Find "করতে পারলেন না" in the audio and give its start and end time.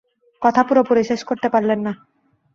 1.23-1.93